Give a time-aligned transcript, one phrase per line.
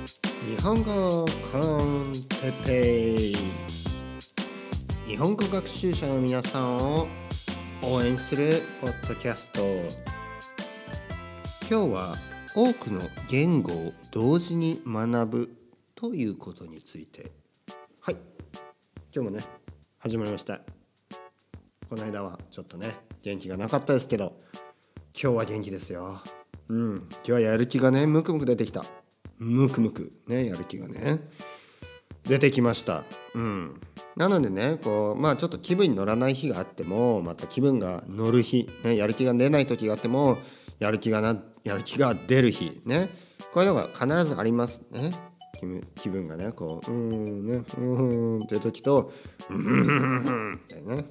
[0.00, 3.36] 日本語コンテペイ
[5.06, 7.06] 日本語学習者の皆さんを
[7.82, 9.60] 応援するポッドキャスト
[11.68, 12.16] 今日は
[12.54, 15.56] 多くの言語を同時に学ぶ
[15.94, 17.30] ということについて
[18.00, 18.16] はい。
[19.14, 19.44] 今日もね
[19.98, 20.60] 始まりました。
[21.90, 24.40] この間はちょっとね元気がなかったですけど。
[25.12, 26.22] 今日は元気ですよ。
[26.68, 26.96] うん。
[26.96, 28.84] 今日はやる気がねムクムク出てきた。
[29.40, 31.20] ムクムクねやる気がね。
[32.24, 33.04] 出てきました。
[33.34, 33.80] うん。
[34.16, 40.36] なのでねこうまあちょっと気分に乗らない日があってもまた気分が乗る日、ね、やる気が出ない時があっても
[40.78, 43.08] やる気がなやる気が出る日ね。
[43.52, 45.12] こういうのが必ずありますね。
[45.58, 46.52] 気分気分がね。
[46.52, 49.12] こう「うんねうーん」って時と
[49.48, 51.06] 「うんうんうん」ってね。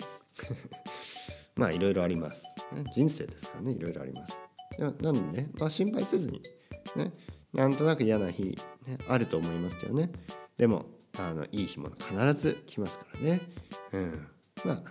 [1.55, 4.37] まあいろいろあります、ね、人生ですからねいろいろあります。
[4.79, 6.41] なのでね、まあ、心配せずに
[6.95, 7.11] ね
[7.53, 10.11] なんとなく嫌な日、ね、あると思いますよね。
[10.57, 10.85] でも
[11.17, 13.41] あのいい日も必ず来ますからね。
[13.93, 14.27] うん。
[14.65, 14.81] まあ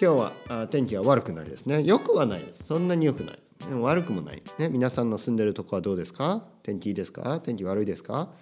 [0.00, 1.82] 今日はあ天気は悪くないですね。
[1.82, 2.64] 良くはないです。
[2.64, 3.38] そんなに良くない。
[3.60, 4.42] でも悪くもない。
[4.58, 6.44] ね皆さんの住んでるとこはどうですか？
[6.62, 7.40] 天気いいですか？
[7.40, 8.32] 天気悪いですか？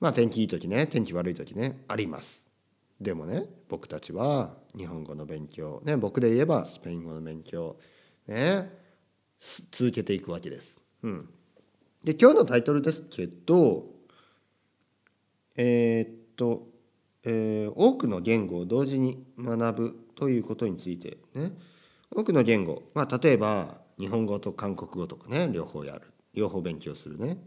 [0.00, 0.86] まあ天気いい時ね。
[0.86, 1.84] 天気悪い時ね。
[1.88, 2.48] あります。
[3.00, 7.76] でもね僕たちは日本語の勉強ね僕で言えばスペイン語の勉強
[8.28, 8.70] ね
[9.72, 10.80] 続けていくわけです。
[11.02, 11.28] うん、
[12.04, 13.86] で今日のタイトルですけど
[15.56, 16.66] えー、っと、
[17.24, 21.52] えー、多くの言語を同時に学ぶということについてね。
[22.14, 27.38] 多くの言語、まあ、例えば日本語と韓国語とかね両方やる両方勉強するね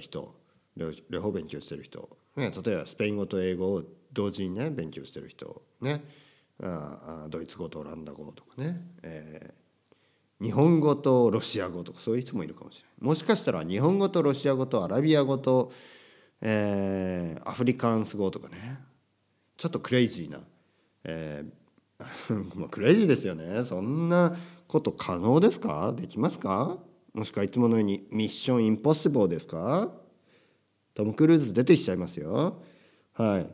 [0.00, 0.34] 人
[0.76, 6.02] 両方勉強してる人、ね、例えばスペイン語と英語を同時にね勉強してる人ね。
[6.62, 9.52] あドイツ語とオランダ語とかね、えー、
[10.46, 13.08] 日本語とロシア語とかそういう人もいるかもしれない。
[13.08, 15.72] もしかしたら日本語とロシア語とアラビア語と、
[16.40, 18.78] えー、アフリカンス語とかね。
[19.56, 20.38] ちょっとクレイジーな、
[21.04, 23.64] えー、 まあクレイジーですよね。
[23.64, 24.36] そんな
[24.68, 25.92] こと可能ですか？
[25.96, 26.78] できますか？
[27.12, 29.90] もしくはいつものようにミッションインポッシブルですか？
[30.94, 32.62] トム・クルーズ出てきちゃいますよ。
[33.14, 33.50] はい。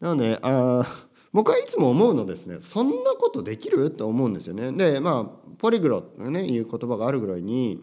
[0.00, 0.86] なのであ
[1.32, 2.58] 僕はいつも思うのですね。
[2.60, 3.90] そんなことできる？
[3.90, 4.72] と思うんですよね。
[4.72, 7.82] でまあポリグロってねいう言葉があるぐらいに、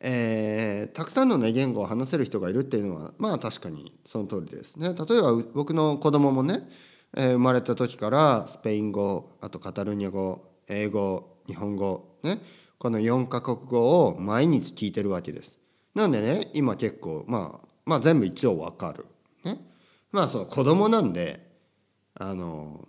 [0.00, 4.94] えー、たくさんのね言語を話せる人がいるっていうのはまあ確かにその通りですね。
[4.94, 6.68] 例えば僕の子供もね、
[7.16, 12.40] えー、生まれた時からスペイン語あとカタルニャ語英語日本語ね
[12.78, 15.58] この4カ国語を毎日聞いてるわけです。
[15.94, 19.06] なのでね今結構まあまあ全部一応わかる。
[19.44, 19.58] ね。
[20.12, 21.50] まあその子供なんで
[22.14, 22.88] あの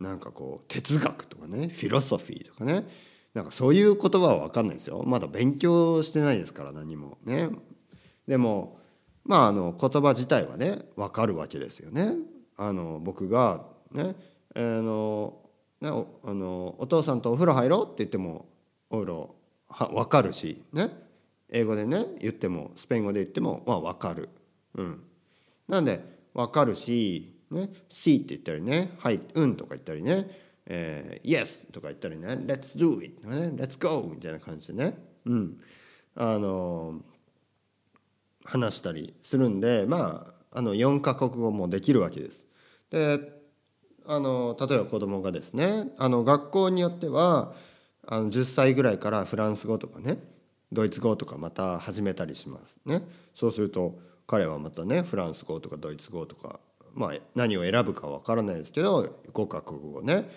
[0.00, 2.86] なんかこう哲学とかねフィロソフィーとかね
[3.34, 5.02] なんかそういう言葉は分かんないですよ。
[5.04, 7.50] まだ勉強してないですから何もね。
[8.28, 8.78] でも
[9.24, 12.14] まああの言葉自体はね分かるわけですよね。
[12.56, 14.14] あの僕がね
[14.54, 15.40] あの
[15.80, 18.46] ねおあのお父さんとお風呂入ろうって言っても
[18.90, 19.34] お風呂
[19.68, 20.90] は分かるしね。
[21.50, 24.28] 英語でね言ってもスペイン語で言ってもまあ分かる。
[24.76, 25.02] うん。
[25.66, 26.04] なんで
[26.34, 30.28] 分かるしね、See って言ったりね、はい、うんとか言ったりね、
[30.66, 34.96] えー、Yes とか言ったりね、Let's do it とかね、Let's go みたいな感じでね、
[35.26, 35.60] うん、
[36.14, 37.02] あのー、
[38.44, 42.46] 話したりするんで、まあ、あの4カ国語もできるわけです。
[42.90, 43.32] で、
[44.06, 47.54] あの例えば子供がですね、あの学校によっては
[48.06, 50.18] あの10歳ぐらいからフランス語とかね、
[50.72, 53.02] ドイツ語とかまた始めたりしますね。
[53.34, 56.60] そうすると彼はまたねフランス語とかドイツ語とか
[56.94, 60.30] まあ、何を選ぶかわからないですけど5カ国語ね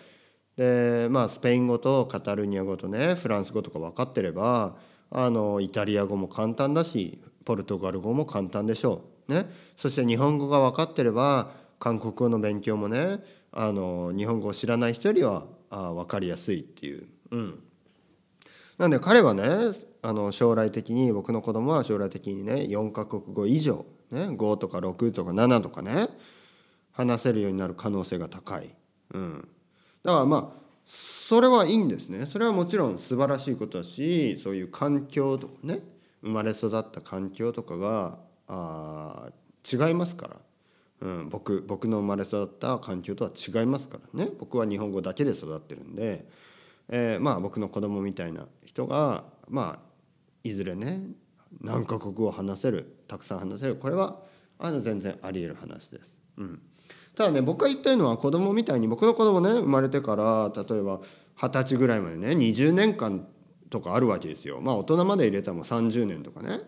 [0.57, 4.75] でまあスペイン語とカタルニア語とねフランス語とか分かってれば
[5.12, 9.31] あのイタリア語も簡単だしポルトガル語も簡単でしょう。
[9.31, 13.19] ね、そして日本語が分かってれば韓国語の勉強もね
[13.51, 17.07] あの日本語を知らない人よりはあ分かりやすいっていう。
[17.31, 17.63] うん、
[18.78, 19.44] なんで彼はね
[20.01, 26.08] あの将来的に僕の子供は将来的にね4カ国語以上、ね、5とか6とか7とかね
[26.97, 28.73] 話せるようになる可能性が高い。
[29.14, 29.47] うん、
[30.03, 32.26] だからまあそれはいいんですね。
[32.26, 35.82] それはもちろん素晴らしいことだしそういう環境とかね
[36.23, 38.17] 生まれ育った環境とかが
[38.47, 39.29] あ
[39.72, 40.38] 違いますから、
[41.02, 44.32] うん、僕僕の生まれ育った環境とは違いますからね。
[44.40, 46.28] 僕は日本語だけで育ってるんで、
[46.90, 49.88] えー、まあ僕の子供みたいな人がまあ
[50.43, 51.11] いずれね
[51.61, 54.20] 何カ国を話せるたくさん話せるこれは
[54.58, 56.17] あの全然ありえる話です。
[56.38, 56.61] うん。
[57.17, 61.02] ただね僕が言ったいのは子供みたいに僕の子供ね生まれてから例えば
[61.35, 63.28] 二十歳ぐらいまでね20年間
[63.72, 64.61] とかあるわけですよ。
[64.61, 66.59] まあ大人まで入れたらもう30年とかね。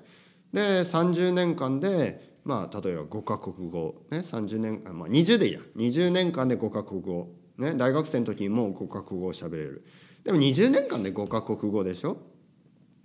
[0.52, 5.60] で30年間でまあ例えば5カ国語ね30年まあ20でいいや。
[5.78, 7.30] 20年間で5カ国語
[7.60, 9.86] ね大学生の時にもう5カ国語を喋れる。
[10.24, 12.18] でも20年間で5カ国語でしょ？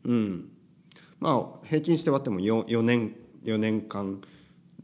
[0.05, 0.49] うん。
[1.21, 4.23] まあ平均して割っても 4, 4年4年間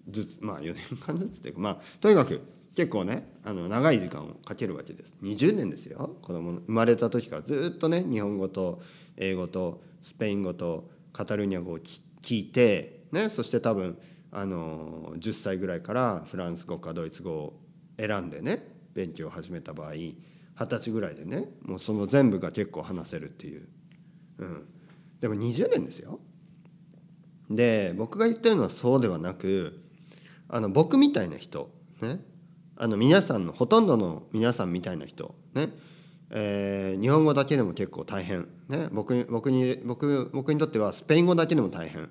[0.08, 2.42] ずつまあ4年間ずつっていうかまあとにかく
[2.74, 5.14] 結構ねあの長い時間をかけるわけです。
[5.22, 6.16] 20年ですよ。
[6.22, 8.80] 子供生まれた時からずっとね日本語と
[9.16, 13.98] 英語とスペイン語とカタルーニャ語を聞いて、ね、そして多分
[14.32, 17.60] あの10歳ぐらいからフランス語かドイツ語を
[17.98, 20.16] 選んでね勉強を始めた場合二
[20.58, 23.68] 十歳ぐらいでねもうその全部が結構話せるっていう、
[24.38, 24.66] うん、
[25.20, 26.20] でも20年ですよ。
[27.50, 29.82] で僕が言ってるのはそうではなく
[30.50, 31.70] あの僕みたいな人
[32.02, 32.20] ね。
[32.76, 35.68] あの皆さんのほとんどの皆さんみたいな人ね。
[36.30, 42.08] えー、日本語だけでも結構大変、ね、僕僕に僕僕にとってはスペイン語だけでも大変。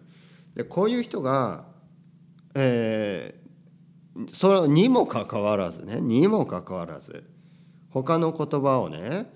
[0.56, 1.66] でこういう人が、
[2.54, 7.24] えー、それにもかかわらずねにもかかわらず
[7.90, 9.32] 他の言葉をね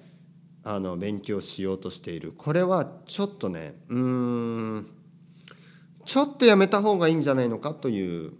[0.64, 2.34] あの勉強しようとしている。
[2.38, 4.88] これはちょっとねうん
[6.06, 8.34] ちょっとやめた方がいいんじゃないのかという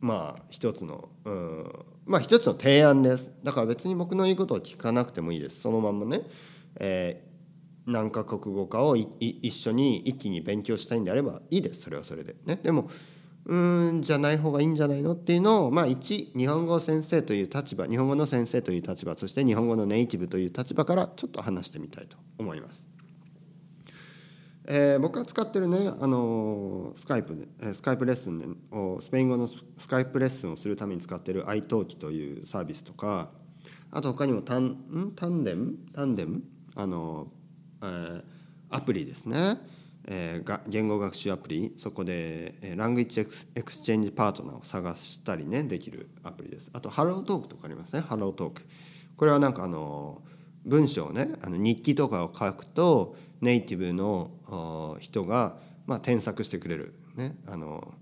[0.00, 3.32] まあ一つのうんまあ一つの提案です。
[3.44, 5.60] だから別に僕の言うことを聞かなくてもいいです。
[5.60, 6.22] そのまんまね、
[6.76, 11.82] えー、何カ国語かを一緒に一気に勉強したいんであればいいです。
[11.82, 12.34] それはそれで。
[12.46, 12.58] ね。
[12.62, 12.90] でも
[13.46, 13.56] う
[13.92, 22.89] んじゃない方がいいんじゃないのっていうのをまあ一日本語先生という立場日本語の先生という立場そして日本語のネイティブという立場からちょっと話してみたいと思います。
[24.72, 33.32] えー、僕が使ってるね、あの Skype で Skype レッスンをスペイン語の Skype レッスンをするために使ってる iTalki というサービスとか
[33.90, 36.44] あと他にもタン Tandem？Tandem？
[36.76, 37.32] あの、
[37.82, 38.22] え、
[38.70, 39.58] アプリですね、
[40.06, 41.74] え、が言語学習アプリ。
[41.76, 46.70] そこで、えー、 language ex exchange partner を探したりねできるアプリです。
[46.72, 48.02] あと HelloTalk とかありますね。
[48.02, 48.62] HelloTalk。
[49.16, 50.22] これはなんかあの
[50.64, 55.56] 文章をねあの日記とかを書くとネイティブの人が、
[55.86, 57.94] まあ、添削してくれる、ね、あの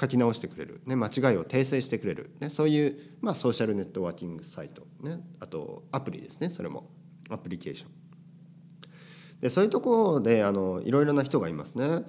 [0.00, 6.90] 書き直してくれる、ね、間違いを訂正してくれる、ね、そういう、まあ、ソーシャルネットワーキングサイト、ね、あとアプリですねそれも。
[7.30, 7.90] アプリケーション。
[9.40, 12.02] でそういうところであのいろいろな人がいますね。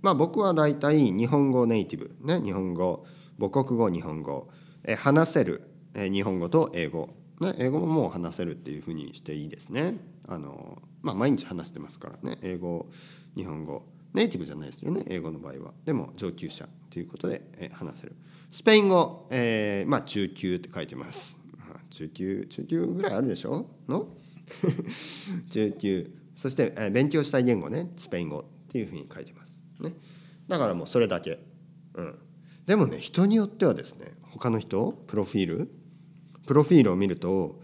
[0.00, 3.06] まあ僕は大体日本語ネイティブ、ね、日本語。
[3.38, 4.48] 母国語日本語。
[4.84, 5.70] え話せる。
[5.94, 9.96] え日本語と英語、ね、英語ももう話せるっていうふうにしていいですね。
[10.28, 12.38] あのまあ毎日話してますからね。
[12.42, 12.88] 英語
[13.36, 13.84] 日本語
[14.14, 15.02] ネイティブじゃないですよね。
[15.08, 15.72] 英語の場合は。
[15.84, 18.14] でも上級者ということで、え話せる。
[18.50, 21.38] スペイン語、えー、まあ中級って書いてます。
[21.90, 23.66] 中級中級ぐらいあるでしょ？
[23.88, 24.08] の？
[25.50, 26.10] 中級。
[26.36, 27.90] そして、え、勉強したい言語ね。
[27.96, 29.62] スペイン語っていうふうに書いてます。
[29.80, 29.94] ね。
[30.48, 31.38] だからもうそれだけ。
[31.94, 32.18] うん。
[32.66, 35.70] でもね人によってはですね他の人プロフィール
[36.46, 37.60] プロフィールを見ると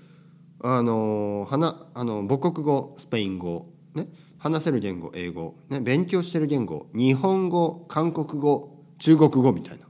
[0.60, 4.08] あの話あの母国語スペイン語、ね、
[4.38, 9.86] 話せる言語英語、ね、勉強してる言語日本語韓国語中国語みたいな。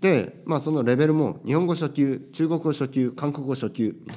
[0.00, 4.16] でまあそのレベルも日本語初級中国語初級韓国語初級みたい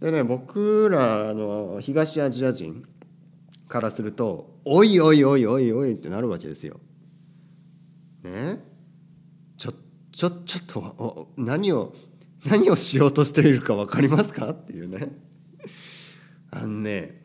[0.00, 0.10] な。
[0.10, 2.84] でね僕らの東アジア人
[3.66, 6.78] からすると「おいおいおいおいおい」ってなるわけですよ。
[8.22, 8.69] ね？
[10.20, 11.94] ちょちょっと何を
[12.44, 14.50] 何をしようとしているか分かりますか？
[14.50, 15.12] っていうね
[16.52, 17.22] あのね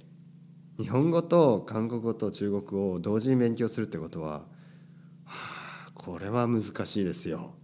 [0.80, 4.46] 日本語と韓国語と中国語を同時に勉強するってことは、は
[5.26, 7.56] あ、これは難しいですよ。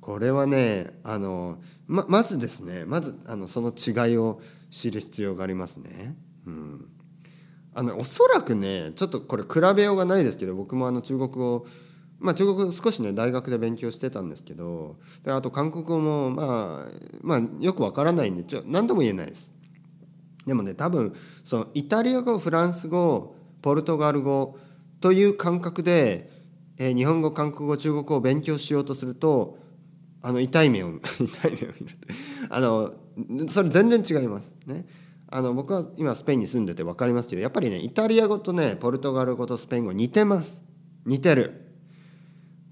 [0.00, 6.16] これはねあのままずですねまずあのその違いを知る必要がありますね。
[6.46, 6.88] うん、
[7.74, 11.66] あのおそらくねちょっとこれ比べようがないですけど僕もあの中国語
[12.18, 19.52] まあ、中国少しね大学で勉強してたんですけどであと韓国語も、まあ、まあよくわからないんでちょ何とも言えないです。
[20.46, 24.56] でもね多分そのイタリア語フランス語ポルトガル語
[25.00, 26.30] という感覚で、
[26.78, 29.58] えー、日本語韓国語中国語を勉強しようとすると
[30.22, 31.98] あの痛い目を 痛い目を見る
[32.48, 32.94] あの
[33.48, 34.52] それ全然違います。
[34.66, 34.86] ね。
[35.28, 40.62] あの僕は今スペインに住んでて分かりますけどやっぱりねイタリア語とねポルトガル語とスペイン語似てます。
[41.04, 41.65] 似てる。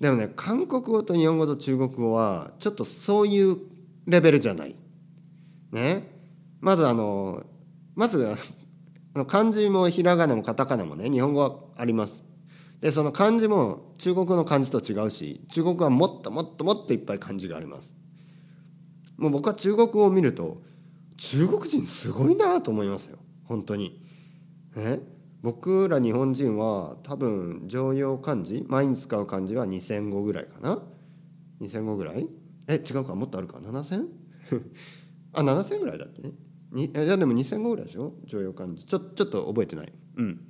[0.04, 3.56] でもね韓国語と日本語と中国語はちょっとそういう
[4.04, 4.76] レベルじゃない。
[5.72, 6.12] ね。
[6.60, 7.42] まずあの
[7.94, 8.36] まず
[9.14, 12.22] あの漢字もひらがなもカタカナもね日本語はあります。
[12.82, 17.94] でその漢字も中国の漢字と違うし中国はもっともっともっといっぱい漢字があります。
[19.16, 20.60] もう僕は中国語を見ると
[21.16, 24.04] 中国人すごいなと思いますよ本当に。
[24.76, 24.98] ね
[25.44, 30.82] 僕ら日本人は多分常用漢字毎日使う漢字は2,000語ぐらいかな。
[31.60, 32.26] 2,000語ぐらい？
[32.66, 34.06] え違うかもっとあるか？7,000?
[35.34, 36.30] あ7,000ぐらいだってね
[36.72, 38.14] にいやでも2,000語ぐらいでしょ？
[38.24, 38.86] 常用漢字。
[38.86, 39.92] ちょちょっと覚えてない。
[40.16, 40.40] うん。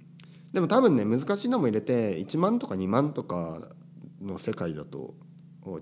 [0.53, 3.71] でも多分ね難しいのも入れて1万とか2万とか
[4.23, 5.15] の世界だと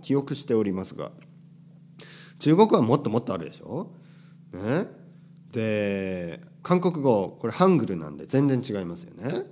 [0.00, 1.12] 記憶しておりますが。
[2.38, 3.92] 中国はもっともっとあるでしょ？
[4.54, 4.87] ね？
[5.52, 9.45] で韓国語これハングルなんで全然違いますよね。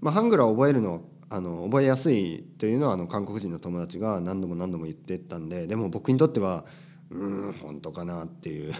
[0.00, 6.64] まあ、ハングルは覚えるのあの覚えやすいというのはあの韓国人の友達が何度も何度も言ってたんででも僕にとっては
[7.10, 8.72] うん本当かなっていう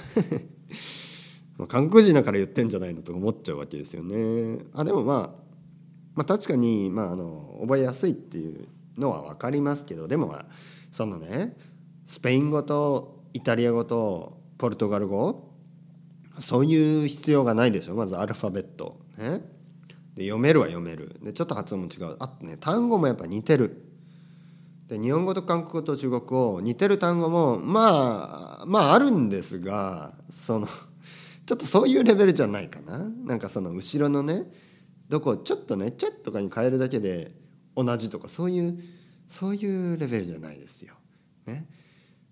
[1.59, 4.65] ま韓国人だから言ってんじゃないのと思っちゃうわけですよね。
[4.73, 5.49] あでもまあ
[6.15, 10.37] まあ確かに、まあ、あの覚えやすいっていうのは分かりますけどでも
[10.91, 11.57] そのね
[12.07, 15.49] スペイン語とイタリア語とポルトガル語
[16.40, 17.95] そういう必要がないでしょ？
[17.95, 19.40] まずアルファベット、ね、
[20.14, 21.16] で読めるは読める。
[21.23, 22.16] でちょっと発音も違う。
[22.18, 23.85] あとね単語もやっぱ似てる。
[24.88, 30.66] で日本語と韓国語と中国語似てる単語もまあまああるんですがその
[31.47, 32.99] ちょっとそういうレベルじゃないかな。
[33.25, 34.50] なんかその後ろのね
[35.09, 37.33] どこちょっとね「ちょっ」とかに変えるだけで
[37.76, 38.78] 同じとかそういう
[39.28, 40.95] そういうレベルじゃないですよ。
[41.47, 41.66] ね、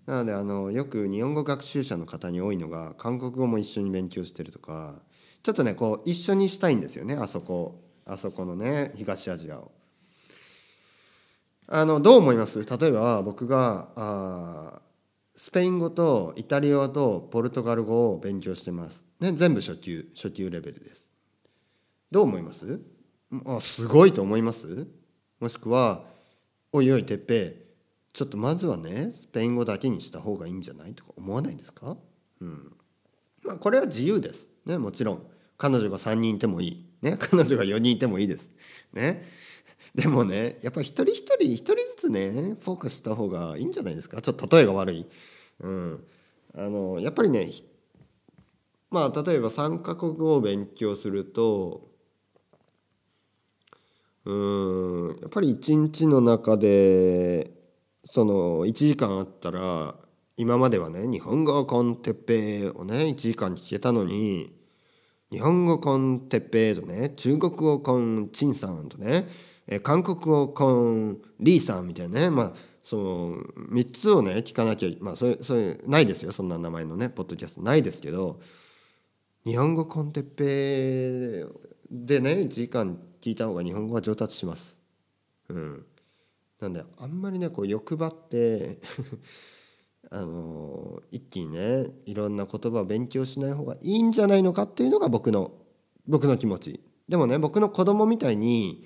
[0.07, 4.95] なのであのよく日本語学習者の方に多いのが韓国語も一緒に勉強してるとか
[5.43, 9.71] ちょっとねこう一緒にしたいんですよねあそこあそこのね東アジアを。
[11.69, 12.65] あのどう思います？
[12.65, 14.81] 例えば僕があ
[15.35, 19.03] スペイン語とイタリア語とポルトガル語を勉強してます。
[19.19, 21.09] ね、全部初級初級レベルです。
[22.09, 22.79] どう思います？
[23.45, 24.87] あすごいと思います？
[25.41, 26.05] もしくは
[26.71, 27.66] 「おいおいてっぺ
[28.17, 31.95] ちょっとまずはねスペイン語だけにした方がいいんじゃないとか思わないですか、
[32.41, 32.73] うん。
[33.43, 35.27] まあ、これは自由です、ね、もちろん。
[35.55, 38.49] 彼女が3人いてもいい、ね、 彼女が4人いてもいいです。
[38.91, 39.23] ね、
[39.93, 44.19] でもねやっぱり一人一人一人ずつねフォーカスした方がいいんじゃないですか？
[44.19, 45.05] ちょっと例えが悪い。
[45.59, 46.03] うん、
[46.55, 47.51] あのやっぱりね
[48.89, 51.87] まあ例えば3カ国語を勉強すると
[54.25, 57.56] うんやっぱり一日の中で
[58.17, 59.93] その1時間あったら
[60.37, 64.57] 今まではね日本語コンテッペイをね1時間聞けたのに
[65.31, 69.27] 日本語コンテッペイとね中国語コンチンさんとね
[69.83, 73.37] 韓国語コンリーさんみたいなねまあその
[73.71, 78.39] 3つをね聞かなきゃまあそういうそういうないですよそんな名前のねポッドキャストないですけど
[79.45, 84.81] 日本語コンテッペイでね1時間聞いた方が日本語は上達します。
[85.49, 85.85] うん
[86.61, 88.79] なんであんまりねこう欲張って
[90.09, 95.51] あの一気にねいろんな言葉を勉強しない方がいいんじゃないのかっていうのが僕の
[96.07, 96.79] 僕の気持ち。
[97.07, 98.85] でもね僕の子供みたいに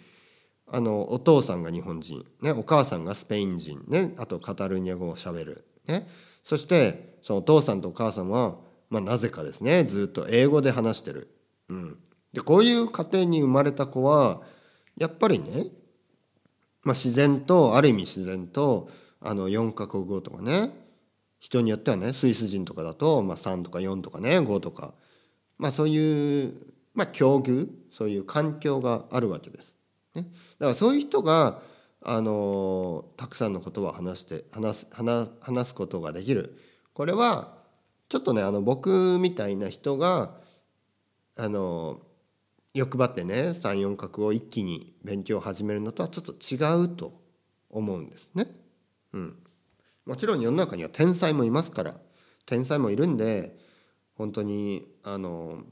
[0.68, 6.08] あのお父さんが日本人、ね、お母さんがスペイン人、ね、あとカタルニア語をしゃべる、ね、
[6.44, 8.56] そしてそのお父さんとお母さんは、
[8.90, 11.36] まあ、なぜかですねずっと英語で話してる、
[11.68, 11.98] うん、
[12.32, 14.42] でこういう家庭に生まれた子は
[14.98, 15.66] やっぱりね
[16.84, 20.72] まあ、自然とある意味自然とあの4カ国語とかね
[21.40, 24.94] 人によってはねスイス人とかだと、まあ、3とか4とかね5とか、
[25.58, 26.54] まあ、そういう、
[26.94, 29.76] まあ、境遇そういう環境があるわけです。
[30.16, 30.28] ね、
[30.60, 31.62] だからそういう人が
[32.04, 36.60] あのたくさんの言葉を話して話す話話すことができる
[36.94, 37.54] これは
[38.10, 40.32] ちょっとねあの僕みたいな人が
[41.38, 42.02] あの
[42.74, 47.22] 欲張ってね34画を一気に勉強を始めるのとはちょっと違うと
[47.70, 48.48] 思うんですね。
[49.14, 49.36] うん、
[50.06, 51.96] もちろん世の中には天才もいますから
[52.46, 53.58] 天才もいるんで
[54.16, 55.64] 本当にあの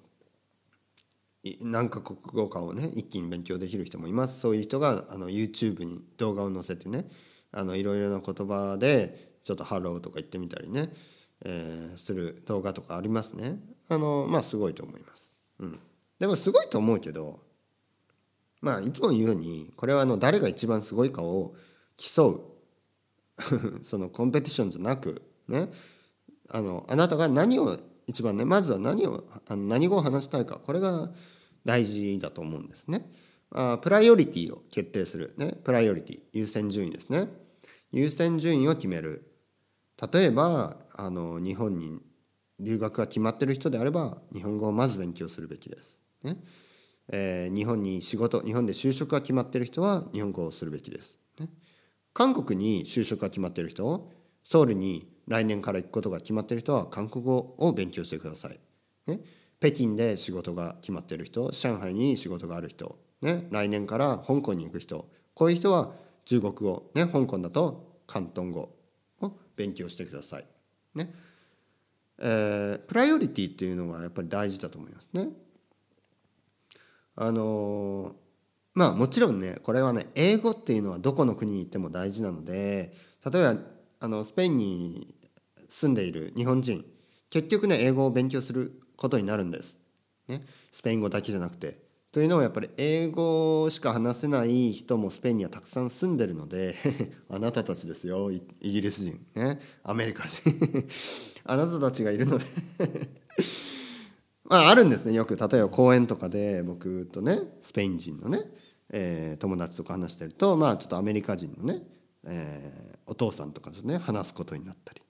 [1.62, 7.08] 何カ国語かをね一気に勉強できる人もいますそういう人があの YouTube に動画を載せてね
[7.54, 10.94] あのいろいろな言葉でちょっと「hello」とか言ってみたりね、
[11.46, 15.32] えー、する動画とかありますねあのまあすごいと思います。
[15.60, 15.80] うん
[16.20, 17.40] でもすごいと思うけど
[18.62, 21.56] まあいつも言うようにこれはあの誰が一番すごいかを
[21.98, 22.42] 競う。
[23.84, 25.72] そのコンペティションじゃなくね。
[26.50, 31.12] あのあなたが何を一番ねまずは何をあの何語を話したいかこれが
[31.64, 33.10] 大事だと思うんですね。
[33.52, 36.20] あプライオリティを決定する、ね、プライオリティ。
[36.34, 37.30] 優先順位ですね。
[37.92, 39.32] 優先順位を決める。
[40.12, 42.00] 例えばあの日本に
[42.60, 46.00] 留学が決まってる人であれば日本語をまず勉強するべきです。
[46.24, 46.38] ね。
[47.12, 51.50] えー、日本に仕事日本で就職が決まっている人は日本語をするべきです、ね、
[52.14, 54.12] 韓国に就職が決まっている人
[54.44, 58.60] ソウルに来年から行くことが決まっている人は韓国語を勉強してください、
[59.08, 59.22] ね、
[59.60, 65.94] 北京で仕事が決まっている人上海に仕事がある人、ね、来年から香港に行く人こういう人は
[66.26, 68.76] 中国語、ね、香港だと広東語
[69.22, 70.46] を勉強してください。
[70.96, 71.14] ね。
[72.18, 75.30] えー、プライオリティっていうのがやっぱり大事だと思いますね。
[77.20, 78.16] あの、
[78.74, 82.94] まあもちろんねこれはね英語っていうのはどこの国に行っても大事なので
[83.30, 83.56] 例えば
[84.00, 85.14] あのスペインに
[85.68, 86.86] 住んでいる日本人
[87.30, 89.78] 結局ね英語を勉強することになるんです。
[90.30, 91.90] ね、スペイン語だけじゃなくて。
[92.12, 96.76] というのはやっぱり英語しか話せない人もスペインにはたくさん住んでるので
[97.30, 99.24] あなたたちですよイギリス人。
[99.36, 99.60] ね。
[99.84, 100.42] アメリカ人。
[101.46, 102.46] あなたたちがいるので。
[104.50, 105.14] まああるんですね。
[105.14, 108.42] よく例えば公園とかで僕とねスペイン人のね、
[108.90, 111.84] えー、友達とか話してるとまあちょっとアメリカ人のね、
[112.26, 115.02] えー、お父さんとかとね話すことになったり。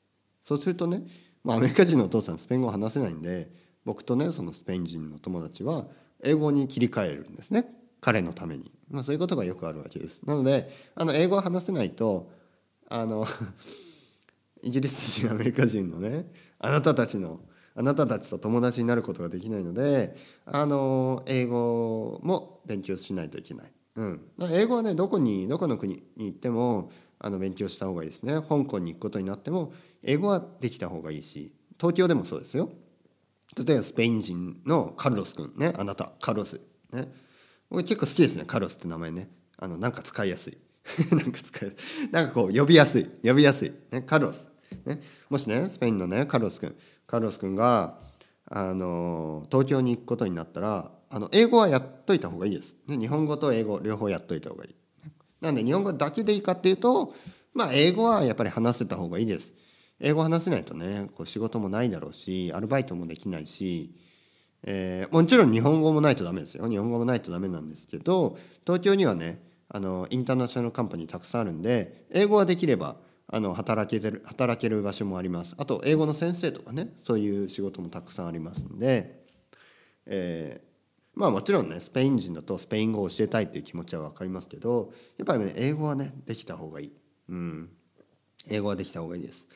[0.43, 1.03] そうするとね
[1.43, 3.49] まあ、アメリカ人のお父さんスペイン語を話せないんで
[3.85, 5.85] 僕とねそのスペイン人の友達は
[6.23, 7.65] 英語に切り替えるんですね。
[8.01, 10.21] 彼のために、まあ、そういうことがよくあるわけです。
[10.25, 12.31] なのであの英語を話せないと
[12.89, 13.25] あの
[14.61, 17.39] イギリス人アメリカ人のねあなたたちの
[17.79, 20.13] あなたたちと友達になることができないので
[20.45, 24.21] あの英語も勉強しないといけない、うん、
[24.51, 28.33] 英語はねどこにどこの国に行ってもあの勉強した方がいいですね。
[28.33, 32.69] 香港に行くことになっても英語はできた方がいいし東京でもそうですよ。
[33.57, 35.73] 例えばスペイン人のカルロス君ね。
[35.77, 36.59] あなたカルロス。
[36.91, 37.09] ね。
[37.69, 39.29] 僕結構好きですねカルロスって名前ね。
[39.57, 40.57] あのなんか使いやすい。
[41.15, 42.11] なんか使いやすい。
[42.11, 43.05] なんかこう呼びやすい。
[43.23, 44.48] 呼びやすい、ね、カルロス、
[44.89, 46.75] ね、もしねスペインのねカルロス君。
[47.05, 47.97] カルロス君が
[48.45, 54.75] あの東京に行くことになったらあの英語はやっといた方がいいです、ね、日本語と英語両方やっといた方がいい。
[55.41, 57.13] なんで日本語だけでいいかっていうと
[57.53, 59.53] まあ英語はやっぱり話せた方がいいです。
[59.99, 63.93] 英語話せないとねこう仕事もないだろうしアルバイトもできないし、
[64.63, 66.67] えー、もちろん日本語もないとダメですよ。
[66.67, 72.95] 日本語もないとダメなんですけど東京にはねあのインターナショナルカンパニーたくさんあるんで英語ができれば
[73.31, 75.55] あの働けてる働ける場所もあります。
[75.57, 79.23] あと英語の先生とかねそういう仕事もたくさんありますんで、
[80.07, 86.91] えー、まあもちろんねスペイン人だとスペイン語を教えたいっていう気持ちは分かりますけどやっぱりね英語はねできた方がいい、
[87.29, 87.69] うん、
[88.49, 89.47] 英語はできた方がいいです。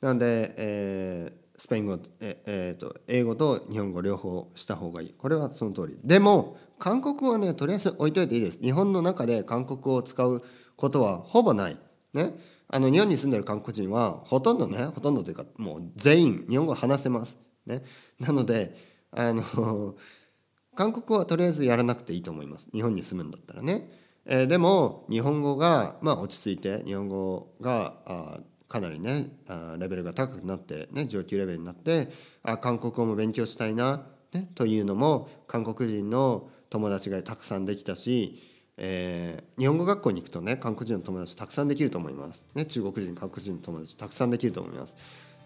[0.00, 5.14] なんで、えー、スペイン語、ええーと、英語と日本語両方した方がいい。
[5.18, 5.98] これはその通り。
[6.02, 8.58] でも韓国語はねとりあえず置いといていいです。
[8.60, 10.42] 日本の中で韓国語を使う
[10.76, 11.76] ことはほぼない。
[12.14, 12.34] ね。
[12.72, 17.36] あの日本に住んでる韓国人はほとんどねほとんどというかもう全員日本語話せます。
[17.66, 17.82] ね。
[18.20, 18.76] なので
[19.10, 19.96] あの
[20.76, 22.68] 韓国語はとりあえずやらなくていいと思います。
[22.72, 23.90] 日本に住むんだったらね、
[24.24, 32.08] えー、でも日本語がまあ落ち着いて日本語があかなりねあレベルが高くなってね上級レベルになって
[32.44, 38.40] あ韓国語も勉強したいな、ね、というのも韓国人の友達がたくさんできたし、
[38.82, 44.96] えー、日本語学校に行くとね韓国人の友達たくさんできると思います、ね、中国人韓国人の友達たくさんできると思います。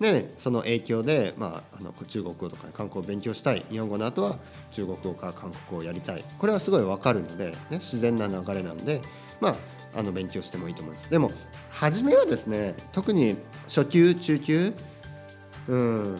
[0.00, 3.64] でその影響で、まあ、あの中国語とか韓国語を勉強したい。
[3.70, 4.38] 日本語の後は
[4.72, 6.24] 中国語か韓国語をやりたい。
[6.38, 9.00] これはすごい分かるので、ね、自然な流れなんで
[9.40, 9.56] まあ
[9.96, 11.10] あの勉強してもいいと思います。
[11.10, 11.30] でも
[11.70, 13.36] 初めはですね特に
[13.68, 14.72] 初級中級
[15.68, 16.16] うん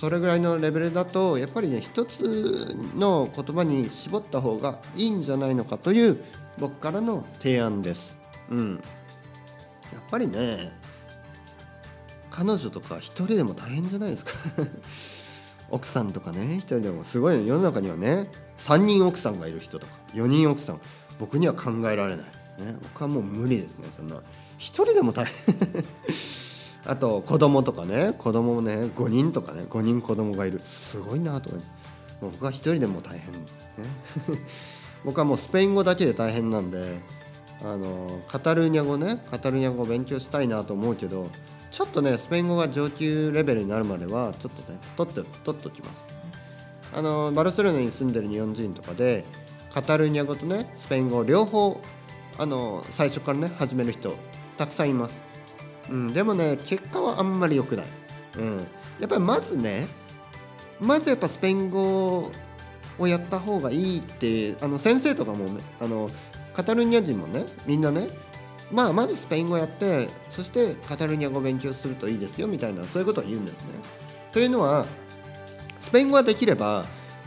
[0.00, 6.22] それぐらいのレベルだとやっぱりね一つの言葉に絞った方がいいんじゃないのかという
[6.58, 8.16] 僕からの提案です。
[8.50, 8.74] うん、
[9.92, 10.72] やっぱりね
[12.30, 14.32] 彼女とか一人でも大変じゃないですか。
[15.70, 16.56] 奥さんとかね。
[16.56, 20.80] 一人でもすごい世の中にはね3人奥さんがいる人とか4人奥さん。
[21.18, 22.26] 僕には考えられない。
[22.58, 24.16] ね、僕はもう無理ですねそんな。
[24.58, 25.34] 一人でも大変。
[26.86, 28.14] あと子供とかね。
[28.18, 29.64] 子供もね5人とかね。
[29.68, 30.60] 5人子供がいる。
[30.60, 31.74] すごいなと思います。
[32.20, 33.32] もう僕は一人でも大変。
[33.32, 33.40] ね
[35.04, 36.98] 僕はもうスペイン語だけで大変なんで
[37.62, 41.30] あのカタルーニャ語ねカタルーニャ語を勉強したいなと思うけど
[41.70, 46.06] ちょっとねスペイン語が上級レベルになるまではちょっとね取って取っておきます。
[46.96, 49.24] あのバルセロナに住んでる日本人とかで
[49.72, 51.80] カタルーニャ語とねスペイン語両方
[52.38, 54.16] あの最初からね始める人
[54.56, 55.20] たくさんいます、
[55.90, 57.86] うん、でもね結果はあんまり良くない、
[58.38, 58.58] うん、
[59.00, 59.88] やっぱりまずね
[60.80, 62.30] まずやっぱスペイン語
[62.98, 65.46] をやった方がいいってあの先生とかも
[65.80, 66.08] あの
[66.54, 68.08] カタルニア人もねみんなね
[68.70, 73.74] まあまずスペイン語やってそしてカタルニア語を勉強するといいですよみたいなそういうことを言うんですね。
[74.32, 74.86] というのは
[75.80, 76.86] スペイン語ができれば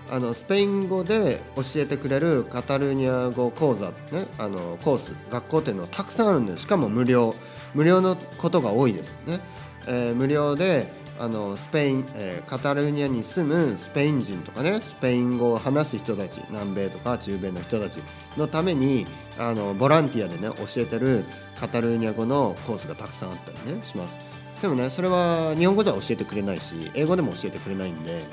[0.09, 7.35] あのスペイン語で教えてくれるカタルーニャ語講座、ね、あのコース学校っていうのはたくさんあるんですしかも無料
[7.73, 9.39] 無料のことが多いですね、
[9.87, 17.99] えー、無料で、あのスペイン、えーカタルーニャに住むスペイン人とかねスペイン語を話す人たち南米とか中米の人たち
[18.37, 19.05] のために
[19.37, 21.25] あのボランティアでね教えてる
[21.59, 24.15] カタルーニャ語のコースがたくさんあったりねします。
[24.61, 28.23] でもねそれは日本語じゃ教えてくれないし英語でも教えてくれないんで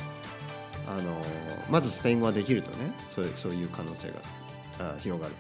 [0.87, 1.21] あの
[1.71, 4.15] まずスペイン語ができるとねそういうそういう可能性が
[4.81, 5.35] あ広がる。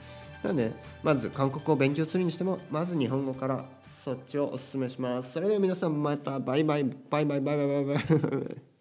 [0.44, 5.32] なのでまず韓国語を勉強するにしてもまず日本語からそっちをおすすめします。
[5.32, 8.73] それでは皆さんまたバイバイバイバイバイバイバイバイバイ。